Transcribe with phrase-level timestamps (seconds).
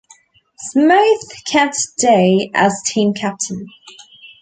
[0.57, 3.67] Smythe kept Day as team captain.